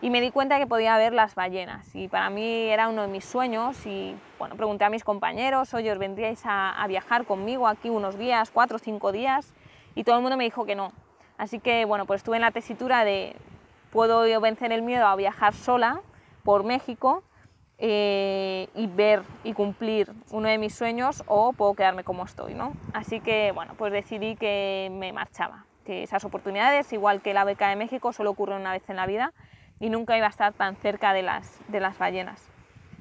y 0.00 0.08
me 0.08 0.22
di 0.22 0.30
cuenta 0.30 0.56
que 0.56 0.66
podía 0.66 0.96
ver 0.96 1.12
las 1.12 1.34
ballenas 1.34 1.94
y 1.94 2.08
para 2.08 2.30
mí 2.30 2.42
era 2.70 2.88
uno 2.88 3.02
de 3.02 3.08
mis 3.08 3.26
sueños 3.26 3.84
y 3.84 4.16
bueno, 4.38 4.54
pregunté 4.54 4.86
a 4.86 4.88
mis 4.88 5.04
compañeros, 5.04 5.74
oye, 5.74 5.92
¿os 5.92 5.98
vendríais 5.98 6.40
a, 6.46 6.82
viajar 6.88 7.26
conmigo 7.26 7.68
aquí 7.68 7.90
unos 7.90 8.16
días, 8.16 8.50
cuatro 8.50 8.76
o 8.76 8.78
cinco 8.78 9.12
días? 9.12 9.52
Y 9.94 10.04
todo 10.04 10.16
el 10.16 10.22
mundo 10.22 10.38
me 10.38 10.44
dijo 10.44 10.64
que 10.64 10.74
no. 10.74 10.90
Así 11.36 11.58
que 11.58 11.84
bueno, 11.84 12.06
pues 12.06 12.20
estuve 12.20 12.36
en 12.36 12.42
la 12.42 12.50
tesitura 12.50 13.04
de 13.04 13.36
puedo 13.92 14.22
vencer 14.40 14.72
el 14.72 14.80
miedo 14.80 15.06
a 15.06 15.16
viajar 15.16 15.52
sola 15.52 16.00
por 16.44 16.64
México 16.64 17.22
eh, 17.82 18.68
y 18.74 18.86
ver 18.88 19.22
y 19.42 19.54
cumplir 19.54 20.12
uno 20.32 20.48
de 20.48 20.58
mis 20.58 20.74
sueños 20.74 21.24
o 21.26 21.54
puedo 21.54 21.72
quedarme 21.72 22.04
como 22.04 22.24
estoy, 22.24 22.52
¿no? 22.52 22.74
Así 22.92 23.20
que, 23.20 23.52
bueno, 23.52 23.72
pues 23.78 23.90
decidí 23.90 24.36
que 24.36 24.90
me 24.92 25.14
marchaba, 25.14 25.64
que 25.86 26.02
esas 26.02 26.22
oportunidades, 26.26 26.92
igual 26.92 27.22
que 27.22 27.32
la 27.32 27.44
beca 27.44 27.70
de 27.70 27.76
México, 27.76 28.12
solo 28.12 28.30
ocurren 28.30 28.60
una 28.60 28.72
vez 28.72 28.82
en 28.90 28.96
la 28.96 29.06
vida 29.06 29.32
y 29.80 29.88
nunca 29.88 30.14
iba 30.18 30.26
a 30.26 30.28
estar 30.28 30.52
tan 30.52 30.76
cerca 30.76 31.14
de 31.14 31.22
las, 31.22 31.58
de 31.68 31.80
las 31.80 31.96
ballenas. 31.96 32.46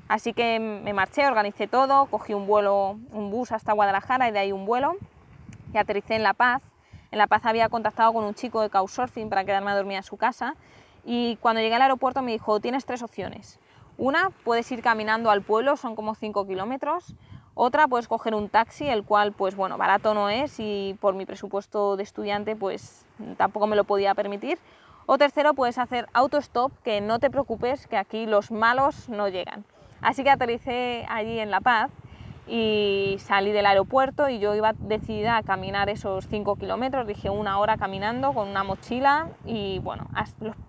Así 0.07 0.31
que 0.31 0.59
me 0.59 0.93
marché, 0.93 1.27
organicé 1.27 1.67
todo, 1.67 2.05
cogí 2.05 2.33
un 2.33 2.47
vuelo, 2.47 2.97
un 3.11 3.31
bus 3.31 3.51
hasta 3.51 3.73
Guadalajara 3.73 4.29
y 4.29 4.31
de 4.31 4.39
ahí 4.39 4.51
un 4.53 4.65
vuelo 4.65 4.95
y 5.73 5.77
aterricé 5.77 6.15
en 6.15 6.23
La 6.23 6.33
Paz. 6.33 6.63
En 7.11 7.17
La 7.17 7.27
Paz 7.27 7.45
había 7.45 7.67
contactado 7.67 8.13
con 8.13 8.23
un 8.23 8.33
chico 8.33 8.61
de 8.61 8.69
Couchsurfing 8.69 9.29
para 9.29 9.43
quedarme 9.43 9.71
a 9.71 9.75
dormir 9.75 9.97
a 9.97 10.03
su 10.03 10.15
casa 10.15 10.55
y 11.03 11.37
cuando 11.41 11.61
llegué 11.61 11.75
al 11.75 11.81
aeropuerto 11.81 12.21
me 12.21 12.31
dijo, 12.31 12.61
tienes 12.61 12.85
tres 12.85 13.03
opciones 13.03 13.59
una, 13.99 14.31
puedes 14.45 14.71
ir 14.71 14.81
caminando 14.81 15.29
al 15.29 15.41
pueblo, 15.41 15.75
son 15.75 15.95
como 15.95 16.15
5 16.15 16.47
kilómetros, 16.47 17.13
Otra, 17.53 17.89
puedes 17.89 18.07
coger 18.07 18.33
un 18.33 18.47
taxi, 18.47 18.87
el 18.87 19.03
cual, 19.03 19.33
pues 19.33 19.57
bueno, 19.57 19.77
barato 19.77 20.13
no 20.13 20.29
es 20.29 20.55
y 20.59 20.95
por 21.01 21.13
mi 21.13 21.25
presupuesto 21.25 21.97
de 21.97 22.03
estudiante, 22.03 22.55
pues 22.55 23.05
tampoco 23.35 23.67
me 23.67 23.75
lo 23.75 23.83
podía 23.83 24.15
permitir. 24.15 24.57
O 25.05 25.17
tercero, 25.17 25.53
puedes 25.53 25.77
hacer 25.77 26.07
autostop, 26.13 26.71
que 26.83 27.01
no 27.01 27.19
te 27.19 27.29
preocupes, 27.29 27.85
que 27.87 27.97
aquí 27.97 28.25
los 28.25 28.51
malos 28.51 29.09
no 29.09 29.27
llegan. 29.27 29.65
Así 29.99 30.23
que 30.23 30.29
aterricé 30.29 31.05
allí 31.09 31.37
en 31.39 31.51
La 31.51 31.59
Paz 31.59 31.91
y 32.47 33.17
salí 33.19 33.51
del 33.51 33.65
aeropuerto 33.65 34.29
y 34.29 34.39
yo 34.39 34.55
iba 34.55 34.71
decidida 34.79 35.35
a 35.35 35.43
caminar 35.43 35.89
esos 35.89 36.27
5 36.29 36.55
kilómetros, 36.55 37.05
dije 37.05 37.29
una 37.29 37.59
hora 37.59 37.75
caminando 37.75 38.31
con 38.31 38.47
una 38.47 38.63
mochila 38.63 39.27
y 39.45 39.79
bueno, 39.79 40.07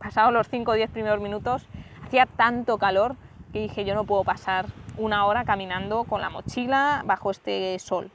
pasados 0.01 0.33
los 0.33 0.49
5 0.49 0.73
o 0.73 0.75
10 0.75 0.91
primeros 0.91 1.21
minutos 1.21 1.69
hacía 2.11 2.27
tanto 2.27 2.77
calor 2.77 3.15
que 3.53 3.61
dije 3.61 3.85
yo 3.85 3.95
no 3.95 4.03
puedo 4.03 4.25
pasar 4.25 4.67
una 4.99 5.27
hora 5.27 5.45
caminando 5.45 6.03
con 6.03 6.21
la 6.21 6.29
mochila 6.29 7.03
bajo 7.07 7.31
este 7.31 7.79
sol. 7.79 8.11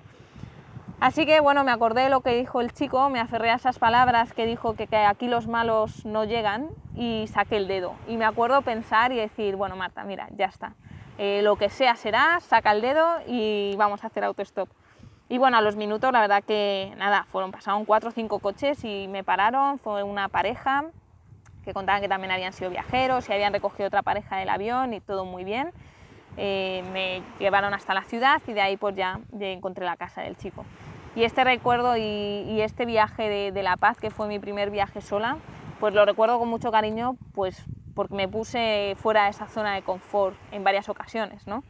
Así 1.00 1.26
que 1.26 1.40
bueno, 1.40 1.64
me 1.64 1.72
acordé 1.72 2.04
de 2.04 2.10
lo 2.10 2.20
que 2.20 2.36
dijo 2.36 2.60
el 2.60 2.74
chico, 2.74 3.10
me 3.10 3.22
aferré 3.22 3.52
a 3.52 3.56
esas 3.56 3.80
palabras 3.80 4.34
que 4.34 4.46
dijo 4.46 4.76
que, 4.76 4.94
aquí 4.98 5.30
los 5.30 5.48
malos 5.48 6.06
no 6.06 6.26
llegan 6.26 6.68
y 6.94 7.28
saqué 7.28 7.56
el 7.56 7.70
dedo. 7.70 7.94
Y 8.06 8.18
me 8.18 8.26
acuerdo 8.26 8.62
pensar 8.64 9.14
y 9.14 9.16
decir, 9.16 9.56
bueno 9.56 9.78
Marta, 9.78 10.04
mira, 10.04 10.28
ya 10.36 10.48
está. 10.48 10.74
Eh, 11.18 11.40
lo 11.42 11.56
que 11.56 11.70
sea 11.70 11.96
será, 11.96 12.42
saca 12.42 12.74
el 12.74 12.82
dedo 12.82 13.20
y 13.28 13.76
vamos 13.78 14.04
a 14.04 14.08
hacer 14.08 14.26
autostop. 14.26 14.68
Y 15.30 15.38
bueno, 15.38 15.56
a 15.56 15.62
los 15.62 15.78
minutos 15.78 16.12
la 16.12 16.20
verdad 16.20 16.44
que 16.44 16.94
nada, 16.98 17.26
fueron, 17.32 17.54
pasaron 17.54 17.86
cuatro 17.86 18.10
o 18.10 18.12
cinco 18.12 18.40
coches 18.40 18.84
y 18.84 19.08
me 19.08 19.24
pararon, 19.24 19.80
fue 19.80 20.04
una 20.04 20.28
pareja 20.28 20.84
que 21.66 21.74
contaban 21.74 22.02
que 22.02 22.08
también 22.08 22.32
habían 22.32 22.54
sido 22.54 22.70
viajeros 22.70 23.28
y 23.28 23.34
habían 23.34 23.52
recogido 23.52 23.88
otra 23.88 24.04
pareja 24.04 24.38
del 24.38 24.50
avión 24.50 24.94
y 24.94 25.02
todo 25.02 25.26
muy 25.26 25.44
bien. 25.44 25.72
Eh, 26.38 26.84
me 26.94 27.22
llevaron 27.40 27.74
hasta 27.74 27.94
la 27.94 28.04
ciudad 28.04 28.42
y 28.48 28.54
de 28.54 28.62
ahí 28.62 28.78
pues 28.78 28.96
ya, 28.96 29.20
encontré 29.40 29.86
la 29.86 29.98
casa 29.98 30.22
del 30.22 30.38
chico. 30.38 30.64
Y 31.16 31.24
este 31.24 31.44
recuerdo 31.44 31.96
y, 31.98 32.60
este 32.62 32.86
viaje 32.86 33.52
de, 33.52 33.64
La 33.64 33.78
Paz, 33.78 33.98
que 33.98 34.12
fue 34.12 34.28
mi 34.28 34.38
primer 34.38 34.70
viaje 34.70 35.02
sola, 35.02 35.38
pues 35.80 35.94
lo 35.94 36.06
recuerdo 36.06 36.40
con 36.40 36.50
mucho 36.50 36.72
cariño, 36.72 37.16
pues 37.34 37.64
porque 37.96 38.16
me 38.16 38.28
puse 38.28 38.96
fuera 38.98 39.24
de 39.24 39.30
esa 39.30 39.48
zona 39.48 39.76
de 39.76 39.82
confort 39.82 40.36
en 40.52 40.66
varias 40.66 40.90
ocasiones, 40.90 41.48
¿no? 41.48 41.64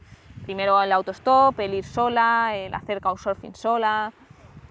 Primero 0.44 0.82
el 0.82 0.92
autostop, 0.92 1.60
el 1.60 1.76
ir 1.76 1.86
sola, 1.86 2.56
el 2.56 2.74
hacer 2.74 3.02
couchsurfing 3.02 3.54
sola, 3.54 4.12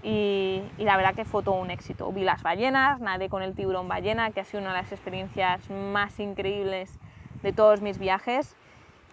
y, 0.04 0.62
y, 0.78 0.84
la 0.84 0.96
verdad 0.96 1.14
que 1.14 1.24
fue 1.24 1.42
todo 1.42 1.54
un 1.54 1.70
éxito. 1.70 2.12
Vi 2.12 2.22
las 2.22 2.42
ballenas, 2.42 3.00
nadé 3.00 3.28
con 3.28 3.42
el 3.42 3.54
tiburón 3.54 3.88
ballena, 3.88 4.30
que 4.30 4.40
ha 4.40 4.44
sido 4.44 4.60
una 4.60 4.74
de 4.74 4.82
las 4.82 4.92
experiencias 4.92 5.68
más 5.70 6.20
increíbles 6.20 6.98
de 7.42 7.52
todos 7.52 7.80
mis 7.80 7.98
viajes 7.98 8.54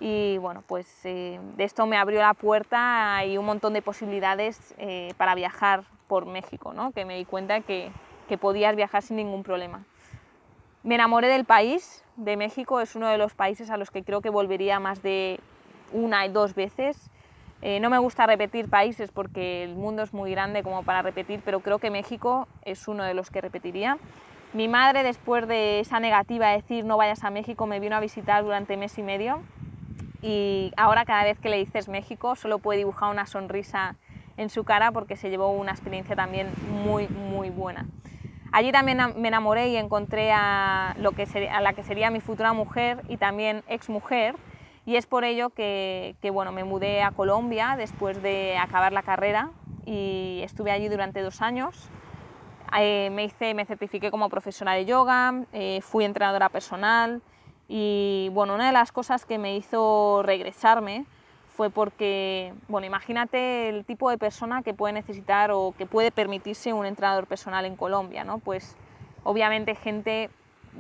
y 0.02 0.40
bueno, 0.40 0.64
pues 0.66 1.06
eh, 1.06 1.40
de 1.56 1.64
esto 1.64 1.86
me 1.86 1.96
abrió 1.96 2.22
la 2.22 2.34
puerta 2.34 3.24
y 3.24 3.38
un 3.38 3.46
montón 3.46 3.74
de 3.74 3.84
posibilidades 3.84 4.74
eh, 4.80 5.14
para 5.16 5.36
viajar 5.36 5.84
por 6.08 6.26
México, 6.26 6.74
¿no? 6.74 6.92
que 6.92 7.06
me 7.06 7.18
di 7.18 7.24
cuenta 7.24 7.62
que, 7.62 7.92
que 8.28 8.38
podías 8.40 8.76
viajar 8.76 9.04
sin 9.04 9.18
ningún 9.18 9.44
problema. 9.44 9.84
Me 10.82 10.96
enamoré 10.96 11.28
del 11.28 11.46
país, 11.46 12.04
de 12.16 12.36
México, 12.36 12.82
es 12.82 12.96
uno 12.96 13.08
de 13.10 13.20
los 13.20 13.36
países 13.36 13.70
a 13.70 13.78
los 13.78 13.92
que 13.92 14.04
creo 14.04 14.22
que 14.22 14.32
volvería 14.32 14.80
más 14.80 15.04
de 15.04 15.40
una 15.94 16.26
y 16.26 16.30
dos 16.30 16.56
veces. 16.56 17.11
Eh, 17.62 17.80
no 17.80 17.90
me 17.92 18.00
gusta 18.00 18.26
repetir 18.26 18.70
países 18.70 19.12
porque 19.12 19.64
el 19.64 19.76
mundo 19.76 20.02
es 20.02 20.14
muy 20.14 20.32
grande 20.32 20.64
como 20.64 20.84
para 20.84 21.04
repetir, 21.04 21.42
pero 21.46 21.60
creo 21.60 21.78
que 21.78 21.92
México 21.92 22.48
es 22.64 22.88
uno 22.88 23.04
de 23.04 23.14
los 23.14 23.30
que 23.30 23.40
repetiría. 23.40 23.98
Mi 24.54 24.68
madre, 24.68 25.04
después 25.04 25.48
de 25.48 25.80
esa 25.80 26.00
negativa 26.00 26.50
de 26.50 26.58
decir 26.58 26.86
no 26.86 26.98
vayas 26.98 27.24
a 27.24 27.30
México, 27.30 27.68
me 27.68 27.80
vino 27.80 27.96
a 27.96 28.00
visitar 28.00 28.44
durante 28.44 28.78
mes 28.78 28.98
y 28.98 29.04
medio 29.04 29.42
y 30.22 30.74
ahora 30.76 31.06
cada 31.06 31.24
vez 31.24 31.40
que 31.40 31.50
le 31.50 31.58
dices 31.58 31.88
México 31.88 32.36
solo 32.36 32.60
puede 32.60 32.80
dibujar 32.80 33.12
una 33.12 33.26
sonrisa 33.26 33.96
en 34.38 34.50
su 34.50 34.64
cara 34.64 34.92
porque 34.92 35.16
se 35.16 35.30
llevó 35.30 35.52
una 35.52 35.72
experiencia 35.72 36.16
también 36.16 36.48
muy, 36.84 37.08
muy 37.08 37.50
buena. 37.50 37.86
Allí 38.52 38.72
también 38.72 39.00
me 39.18 39.28
enamoré 39.30 39.70
y 39.70 39.78
encontré 39.78 40.32
a, 40.34 40.96
lo 41.00 41.14
que 41.14 41.26
a 41.50 41.62
la 41.62 41.74
que 41.74 41.84
sería 41.84 42.10
mi 42.10 42.20
futura 42.20 42.54
mujer 42.54 43.02
y 43.08 43.18
también 43.18 43.64
ex 43.68 43.88
mujer 43.88 44.36
y 44.86 44.96
es 44.96 45.06
por 45.06 45.24
ello 45.24 45.50
que, 45.50 46.16
que, 46.22 46.32
bueno, 46.32 46.52
me 46.52 46.64
mudé 46.64 47.04
a 47.04 47.12
Colombia 47.12 47.76
después 47.78 48.22
de 48.22 48.58
acabar 48.58 48.94
la 48.94 49.04
carrera 49.04 49.52
y 49.86 50.42
estuve 50.44 50.72
allí 50.72 50.88
durante 50.88 51.22
dos 51.22 51.42
años. 51.42 51.90
Eh, 52.78 53.10
me, 53.12 53.26
hice, 53.26 53.54
me 53.54 53.66
certifiqué 53.66 54.12
como 54.12 54.30
profesora 54.30 54.74
de 54.74 54.86
yoga, 54.86 55.44
eh, 55.52 55.82
fui 55.82 56.06
entrenadora 56.06 56.50
personal, 56.50 57.22
y 57.74 58.30
bueno, 58.34 58.56
una 58.56 58.68
de 58.68 58.74
las 58.74 58.92
cosas 58.92 59.26
que 59.26 59.38
me 59.38 59.56
hizo 59.56 60.24
regresarme 60.24 61.06
fue 61.50 61.70
porque, 61.70 62.54
bueno, 62.68 62.88
imagínate 62.88 63.70
el 63.70 63.86
tipo 63.86 64.10
de 64.10 64.18
persona 64.18 64.62
que 64.62 64.74
puede 64.74 64.94
necesitar 64.94 65.52
o 65.52 65.74
que 65.78 65.86
puede 65.86 66.12
permitirse 66.12 66.74
un 66.74 66.86
entrenador 66.86 67.28
personal 67.28 67.66
en 67.66 67.78
Colombia, 67.78 68.24
¿no? 68.24 68.40
Pues 68.40 68.76
obviamente 69.24 69.76
gente 69.76 70.30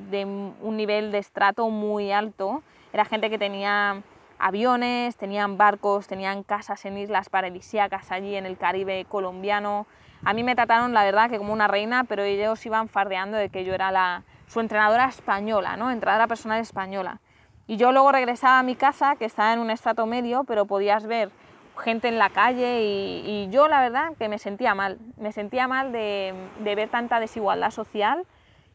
de 0.09 0.25
un 0.25 0.75
nivel 0.77 1.11
de 1.11 1.19
estrato 1.19 1.69
muy 1.69 2.11
alto, 2.11 2.61
era 2.93 3.05
gente 3.05 3.29
que 3.29 3.37
tenía 3.37 4.01
aviones, 4.39 5.15
tenían 5.17 5.57
barcos, 5.57 6.07
tenían 6.07 6.43
casas 6.43 6.83
en 6.85 6.97
islas 6.97 7.29
paradisíacas 7.29 8.11
allí 8.11 8.35
en 8.35 8.45
el 8.45 8.57
Caribe 8.57 9.05
colombiano. 9.07 9.85
A 10.23 10.33
mí 10.33 10.43
me 10.43 10.55
trataron, 10.55 10.93
la 10.93 11.03
verdad, 11.03 11.29
que 11.29 11.37
como 11.37 11.53
una 11.53 11.67
reina, 11.67 12.03
pero 12.03 12.23
ellos 12.23 12.65
iban 12.65 12.89
fardeando 12.89 13.37
de 13.37 13.49
que 13.49 13.63
yo 13.63 13.73
era 13.73 13.91
la, 13.91 14.23
su 14.47 14.59
entrenadora 14.59 15.05
española, 15.05 15.77
¿no? 15.77 15.91
entrenadora 15.91 16.27
personal 16.27 16.59
española. 16.59 17.19
Y 17.67 17.77
yo 17.77 17.91
luego 17.91 18.11
regresaba 18.11 18.59
a 18.59 18.63
mi 18.63 18.75
casa, 18.75 19.15
que 19.15 19.25
estaba 19.25 19.53
en 19.53 19.59
un 19.59 19.69
estrato 19.69 20.05
medio, 20.05 20.43
pero 20.43 20.65
podías 20.65 21.05
ver 21.05 21.31
gente 21.77 22.07
en 22.07 22.19
la 22.19 22.29
calle 22.29 22.81
y, 22.83 23.47
yo 23.49 23.67
la 23.67 23.81
verdad 23.81 24.11
que 24.17 24.29
me 24.29 24.37
sentía 24.37 24.75
mal, 24.75 24.99
me 25.17 25.31
sentía 25.31 25.67
mal 25.67 25.91
de, 25.91 26.33
ver 26.59 26.89
tanta 26.89 27.19
desigualdad 27.19 27.71
social 27.71 28.25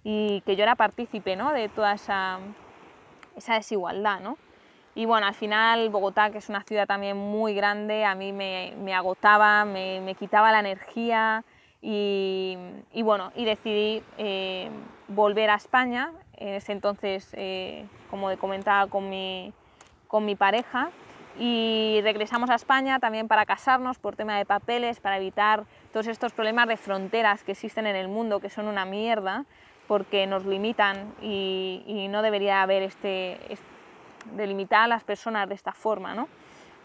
y 0.02 0.40
que 0.42 0.56
yo 0.56 0.62
era 0.62 0.76
partícipe 0.76 1.36
¿no? 1.36 1.52
de 1.52 1.68
toda 1.68 1.94
esa, 1.94 2.38
esa 3.36 3.54
desigualdad. 3.54 4.20
¿no? 4.20 4.38
Y 4.94 5.04
bueno, 5.04 5.26
al 5.26 5.34
final 5.34 5.90
Bogotá, 5.90 6.30
que 6.30 6.38
es 6.38 6.48
una 6.48 6.62
ciudad 6.62 6.86
también 6.86 7.16
muy 7.16 7.54
grande, 7.54 8.04
a 8.04 8.14
mí 8.14 8.32
me, 8.32 8.94
agotaba, 8.94 9.64
me, 9.64 10.16
quitaba 10.18 10.50
la 10.50 10.60
energía, 10.60 11.44
y, 11.82 12.56
bueno, 13.04 13.30
y 13.36 13.44
decidí 13.44 14.02
eh, 14.18 14.70
volver 15.08 15.50
a 15.50 15.54
España, 15.54 16.10
en 16.36 16.54
ese 16.54 16.72
entonces, 16.72 17.28
eh, 17.34 17.86
como 18.10 18.34
comentaba 18.38 18.88
con 18.88 19.08
mi, 19.08 19.52
con 20.08 20.24
mi 20.24 20.34
pareja, 20.34 20.90
y 21.38 22.00
regresamos 22.02 22.48
a 22.48 22.54
España 22.54 22.98
también 22.98 23.28
para 23.28 23.44
casarnos 23.44 23.98
por 23.98 24.16
tema 24.16 24.38
de 24.38 24.46
papeles, 24.46 25.00
para 25.00 25.18
evitar 25.18 25.64
todos 25.92 26.06
estos 26.06 26.32
problemas 26.32 26.68
de 26.68 26.78
fronteras 26.78 27.42
que 27.42 27.52
existen 27.52 27.86
en 27.86 27.96
el 27.96 28.08
mundo, 28.08 28.40
que 28.40 28.48
son 28.48 28.66
una 28.66 28.86
mierda, 28.86 29.44
porque 29.86 30.26
nos 30.26 30.44
limitan 30.44 31.14
y, 31.22 32.06
no 32.10 32.22
debería 32.22 32.62
haber 32.62 32.82
este, 32.82 33.32
este, 33.52 33.66
delimitar 34.32 34.82
a 34.82 34.88
las 34.88 35.04
personas 35.04 35.48
de 35.48 35.54
esta 35.54 35.72
forma, 35.72 36.14
¿no? 36.14 36.28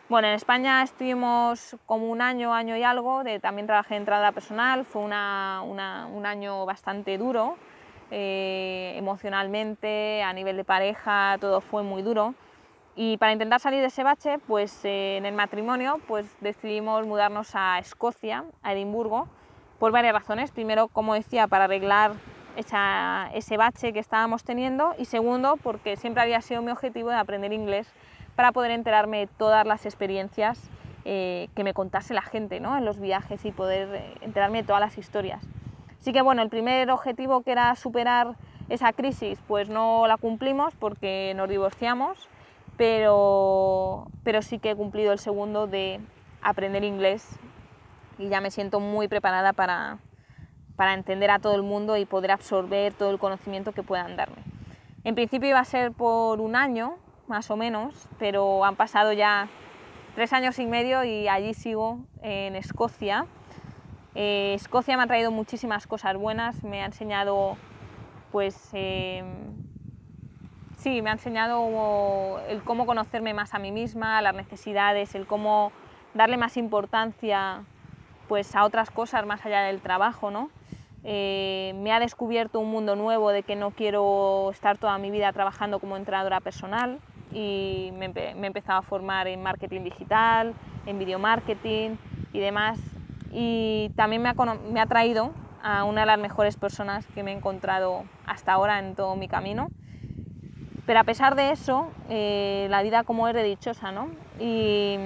Bueno, 0.10 0.28
en 0.28 0.34
España 0.34 0.84
estuvimos 0.84 1.78
como 1.86 2.10
un 2.10 2.22
año, 2.22 2.54
año 2.54 2.76
y 2.76 2.84
algo, 2.84 3.24
de, 3.24 3.40
también 3.40 3.66
trabajé 3.66 3.96
en 3.96 4.02
entrada 4.02 4.34
personal, 4.34 4.84
fue 4.84 5.04
un 5.04 5.14
año 5.14 6.66
bastante 6.66 7.18
duro, 7.18 7.56
eh, 8.14 8.94
emocionalmente, 8.98 10.22
a 10.22 10.34
nivel 10.34 10.58
de 10.58 10.66
pareja, 10.66 11.38
todo 11.40 11.62
fue 11.62 11.84
muy 11.84 12.02
duro. 12.02 12.36
Y 12.94 13.16
para 13.16 13.32
intentar 13.32 13.62
salir 13.62 13.80
de 13.80 13.88
ese 13.88 14.04
bache, 14.04 14.38
pues 14.48 14.84
eh, 14.84 15.16
en 15.16 15.26
el 15.26 15.34
matrimonio, 15.34 16.02
pues 16.10 16.26
decidimos 16.42 17.06
mudarnos 17.08 17.52
a 17.54 17.80
Escocia, 17.80 18.44
a 18.64 18.74
Edimburgo, 18.74 19.30
por 19.80 19.94
varias 19.94 20.14
razones. 20.14 20.52
Primero, 20.52 20.90
como 20.90 21.14
decía, 21.14 21.48
para 21.48 21.64
arreglar 21.64 22.12
ese 22.56 23.58
bache 23.58 23.94
que 23.94 24.00
estábamos 24.00 24.44
teniendo 24.44 24.94
y 24.98 25.06
segundo, 25.06 25.58
porque 25.62 25.96
siempre 25.96 26.22
había 26.24 26.42
sido 26.42 26.62
mi 26.62 26.72
objetivo 26.72 27.10
de 27.10 27.16
aprender 27.16 27.54
inglés 27.54 27.88
para 28.36 28.52
poder 28.52 28.72
enterarme 28.72 29.20
de 29.20 29.28
todas 29.28 29.66
las 29.66 29.86
experiencias 29.86 30.60
eh, 31.06 31.50
que 31.56 31.64
me 31.64 31.74
contase 31.74 32.14
la 32.14 32.22
gente 32.22 32.60
¿no? 32.60 32.78
en 32.78 32.86
los 32.86 33.00
viajes 33.00 33.44
y 33.46 33.52
poder 33.52 33.90
eh, 33.94 34.14
enterarme 34.22 34.62
de 34.62 34.68
todas 34.68 34.82
las 34.82 34.98
historias. 34.98 35.42
Así 36.00 36.14
que 36.14 36.22
bueno, 36.22 36.42
el 36.42 36.50
primer 36.50 36.90
objetivo 36.92 37.42
que 37.42 37.52
era 37.52 37.76
superar 37.76 38.36
esa 38.70 38.94
crisis, 38.94 39.40
pues 39.48 39.70
no 39.70 40.08
la 40.08 40.18
cumplimos 40.18 40.74
porque 40.76 41.34
nos 41.36 41.50
divorciamos, 41.50 42.30
pero, 42.78 44.08
pero 44.24 44.42
sí 44.42 44.60
que 44.60 44.72
he 44.72 44.76
cumplido 44.76 45.12
el 45.12 45.20
segundo 45.20 45.68
de 45.68 46.00
aprender 46.42 46.84
inglés 46.84 47.28
y 48.18 48.30
ya 48.30 48.42
me 48.42 48.52
siento 48.52 48.80
muy 48.80 49.08
preparada 49.08 49.54
para, 49.54 49.98
para 50.82 50.96
entender 50.96 51.30
a 51.30 51.38
todo 51.38 51.54
el 51.54 51.62
mundo 51.62 51.96
y 51.96 52.06
poder 52.06 52.32
absorber 52.32 52.92
todo 52.96 53.12
el 53.12 53.20
conocimiento 53.20 53.72
que 53.72 53.84
puedan 53.84 54.16
darme. 54.16 54.42
En 55.04 55.14
principio 55.14 55.48
iba 55.48 55.60
a 55.60 55.64
ser 55.64 55.92
por 55.92 56.42
un 56.42 56.56
año, 56.56 56.96
más 57.28 57.52
o 57.52 57.56
menos, 57.56 58.08
pero 58.18 58.66
han 58.66 58.76
pasado 58.76 59.14
ya 59.14 59.48
tres 60.16 60.34
años 60.34 60.58
y 60.58 60.66
medio 60.66 61.04
y 61.04 61.28
allí 61.28 61.54
sigo 61.54 62.00
en 62.24 62.56
Escocia. 62.56 63.28
Eh, 64.16 64.56
Escocia 64.56 64.98
me 64.98 65.04
ha 65.04 65.06
traído 65.06 65.30
muchísimas 65.30 65.86
cosas 65.86 66.18
buenas, 66.18 66.64
me 66.64 66.82
ha 66.82 66.88
enseñado, 66.88 67.58
pues, 68.32 68.72
em, 68.74 69.28
sí, 70.78 71.04
me 71.04 71.12
ha 71.12 71.14
enseñado 71.14 72.40
el 72.50 72.64
cómo 72.64 72.88
conocerme 72.88 73.36
más 73.36 73.54
a 73.54 73.60
mí 73.60 73.72
misma, 73.72 74.20
las 74.24 74.34
necesidades, 74.34 75.14
el 75.14 75.28
cómo 75.28 75.72
darle 76.16 76.38
más 76.38 76.58
importancia 76.58 77.66
pues 78.28 78.56
a 78.56 78.64
otras 78.64 78.90
cosas 78.90 79.28
más 79.28 79.46
allá 79.46 79.62
del 79.62 79.80
trabajo, 79.80 80.32
¿no? 80.32 80.50
Eh, 81.04 81.74
me 81.78 81.92
ha 81.92 82.00
descubierto 82.00 82.60
un 82.60 82.70
mundo 82.70 82.96
nuevo 82.96 83.32
de 83.32 83.44
que 83.44 83.56
no 83.56 83.72
quiero 83.72 84.52
estar 84.52 84.78
toda 84.78 84.98
mi 85.00 85.10
vida 85.10 85.34
trabajando 85.34 85.80
como 85.80 85.98
entrenadora 85.98 86.40
personal 86.42 87.00
y 87.32 87.92
me, 87.94 88.06
he 88.16 88.46
empezado 88.46 88.80
a 88.80 88.82
formar 88.84 89.28
en 89.28 89.42
marketing 89.42 89.82
digital, 89.82 90.54
en 90.86 91.00
video 91.00 91.18
marketing 91.18 91.96
y 92.34 92.40
demás. 92.40 92.80
Y 93.32 93.92
también 93.96 94.22
me 94.22 94.30
ha, 94.30 94.34
me 94.34 94.80
ha 94.80 94.86
traído 94.86 95.32
a 95.64 95.84
una 95.86 96.02
de 96.02 96.08
las 96.08 96.20
mejores 96.20 96.58
personas 96.58 97.06
que 97.08 97.24
me 97.24 97.32
he 97.32 97.36
encontrado 97.36 98.04
hasta 98.26 98.54
ahora 98.54 98.80
en 98.80 98.96
todo 98.96 99.16
mi 99.16 99.28
camino. 99.28 99.70
Pero 100.86 101.00
a 101.00 101.04
pesar 101.04 101.36
de 101.36 101.52
eso, 101.52 101.90
eh, 102.10 102.68
la 102.70 102.84
vida 102.84 103.04
como 103.04 103.28
es 103.28 103.34
de 103.34 103.44
dichosa, 103.44 103.92
¿no? 103.92 104.10
Y 104.40 104.98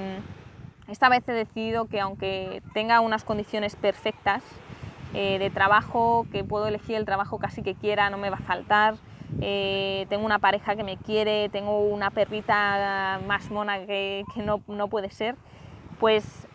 esta 0.88 1.10
vez 1.10 1.28
he 1.28 1.34
decidido 1.34 1.86
que 1.86 2.00
aunque 2.00 2.64
tenga 2.74 3.02
unas 3.02 3.24
condiciones 3.24 3.76
perfectas 3.76 4.44
eh, 5.18 5.40
de 5.40 5.50
trabajo, 5.50 6.28
que 6.30 6.44
puedo 6.44 6.68
elegir 6.68 6.98
el 6.98 7.06
trabajo 7.06 7.40
casi 7.40 7.62
que 7.62 7.74
quiera, 7.74 8.10
no 8.10 8.18
me 8.18 8.30
va 8.30 8.36
a 8.36 8.42
faltar, 8.42 8.96
eh, 9.40 10.06
tengo 10.10 10.26
una 10.26 10.40
pareja 10.40 10.76
que 10.76 10.84
me 10.84 10.98
quiere, 10.98 11.48
tengo 11.48 11.80
una 11.80 12.12
perrita 12.12 13.22
más 13.26 13.50
mona 13.50 13.86
que, 13.86 14.26
no, 14.36 14.62
no, 14.68 14.90
puede 14.90 15.10
ser, 15.10 15.36
pues 16.02 16.48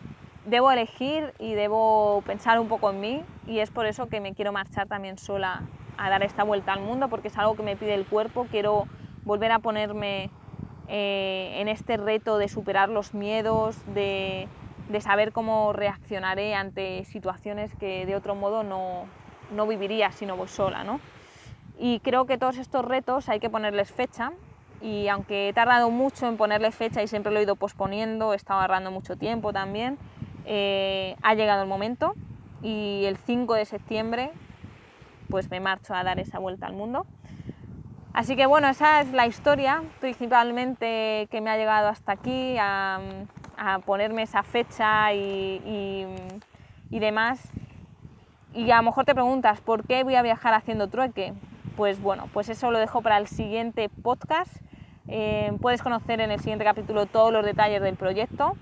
debo 0.44 0.70
elegir 0.70 1.32
y 1.38 1.54
debo 1.54 2.22
pensar 2.26 2.60
un 2.60 2.68
poco 2.68 2.90
en 2.90 3.00
mí 3.00 3.22
y 3.46 3.60
es 3.60 3.70
por 3.70 3.86
eso 3.86 4.08
que 4.08 4.20
me 4.20 4.34
quiero 4.34 4.52
marchar 4.52 4.86
también 4.86 5.16
sola 5.16 5.62
a 5.96 6.10
dar 6.10 6.22
esta 6.22 6.44
vuelta 6.44 6.74
al 6.74 6.80
mundo 6.80 7.08
porque 7.08 7.28
es 7.28 7.38
algo 7.38 7.56
que 7.56 7.62
me 7.62 7.76
pide 7.76 7.94
el 7.94 8.06
cuerpo, 8.06 8.46
quiero 8.50 8.86
volver 9.24 9.52
a 9.52 9.58
ponerme 9.60 10.28
eh, 10.88 11.56
en 11.56 11.68
este 11.68 11.96
reto 11.96 12.36
de 12.36 12.48
superar 12.48 12.90
los 12.90 13.14
miedos, 13.14 13.76
de, 13.94 14.48
saber 15.00 15.30
cómo 15.30 15.72
reaccionaré 15.72 16.56
ante 16.56 17.04
situaciones 17.04 17.72
que 17.76 18.06
de 18.06 18.16
otro 18.16 18.34
modo 18.34 18.64
no, 18.64 19.04
no 19.54 19.66
viviría 19.66 20.10
si 20.10 20.26
no 20.26 20.36
voy 20.36 20.48
sola. 20.48 20.82
¿no? 20.82 20.98
Y 21.78 22.00
creo 22.00 22.26
que 22.26 22.38
todos 22.38 22.58
estos 22.58 22.84
retos 22.84 23.28
hay 23.28 23.38
que 23.38 23.48
ponerles 23.48 23.92
fecha 23.92 24.32
y 24.82 25.08
aunque 25.08 25.48
he 25.48 25.52
tardado 25.52 25.90
mucho 25.90 26.26
en 26.26 26.36
ponerle 26.36 26.72
fecha 26.72 27.02
y 27.02 27.08
siempre 27.08 27.32
lo 27.32 27.38
he 27.38 27.42
ido 27.42 27.56
posponiendo, 27.56 28.32
he 28.32 28.36
estado 28.36 28.60
ahorrando 28.60 28.90
mucho 28.90 29.16
tiempo 29.16 29.52
también, 29.52 29.98
eh, 30.46 31.16
ha 31.22 31.34
llegado 31.34 31.62
el 31.62 31.68
momento 31.68 32.14
y 32.62 33.04
el 33.06 33.16
5 33.16 33.54
de 33.54 33.64
septiembre 33.64 34.30
pues 35.28 35.50
me 35.50 35.60
marcho 35.60 35.94
a 35.94 36.02
dar 36.02 36.18
esa 36.18 36.38
vuelta 36.38 36.66
al 36.66 36.72
mundo. 36.72 37.06
Así 38.12 38.34
que 38.36 38.46
bueno, 38.46 38.68
esa 38.68 39.00
es 39.00 39.12
la 39.12 39.26
historia 39.26 39.82
principalmente 40.00 41.28
que 41.30 41.40
me 41.40 41.50
ha 41.50 41.56
llegado 41.56 41.88
hasta 41.88 42.12
aquí, 42.12 42.58
ponerme 43.84 44.22
esa 44.22 44.42
fecha 44.42 45.12
y, 45.12 46.06
demás. 46.90 47.40
Y 48.52 48.70
a 48.70 48.78
lo 48.78 48.82
mejor 48.82 49.04
te 49.04 49.14
preguntas, 49.14 49.60
¿por 49.60 49.86
qué 49.86 50.02
voy 50.02 50.16
a 50.16 50.22
viajar 50.22 50.54
haciendo 50.54 50.88
trueque? 50.88 51.34
Pues 51.76 52.00
bueno, 52.00 52.28
pues 52.32 52.48
eso 52.48 52.70
lo 52.70 52.78
dejo 52.78 53.00
para 53.00 53.18
el 53.18 53.26
siguiente 53.26 53.88
podcast. 53.88 54.54
Eh, 55.08 55.52
puedes 55.60 55.82
conocer 55.82 56.20
en 56.20 56.30
el 56.30 56.40
siguiente 56.40 56.64
capítulo 56.64 57.06
todos 57.06 57.32
los 57.32 57.44
detalles 57.44 57.80
del 57.82 57.96
proyecto 57.96 58.54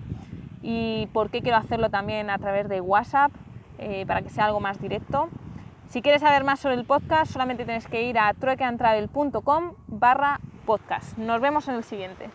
y 0.61 1.07
por 1.13 1.29
qué 1.29 1.41
quiero 1.41 1.57
hacerlo 1.57 1.89
también 1.89 2.29
a 2.29 2.37
través 2.37 2.67
de 2.69 2.81
WhatsApp 2.81 3.31
eh, 3.77 4.05
para 4.05 4.21
que 4.21 4.29
sea 4.29 4.45
algo 4.45 4.59
más 4.59 4.79
directo. 4.79 5.29
Si 5.89 6.01
quieres 6.01 6.21
saber 6.21 6.43
más 6.43 6.59
sobre 6.59 6.75
el 6.75 6.85
podcast, 6.85 7.31
solamente 7.31 7.65
tienes 7.65 7.87
que 7.87 8.03
ir 8.03 8.19
a 8.19 8.33
truequeantravel.com 8.33 9.73
barra 9.87 10.39
podcast. 10.65 11.17
Nos 11.17 11.41
vemos 11.41 11.67
en 11.67 11.75
el 11.75 11.83
siguiente. 11.83 12.29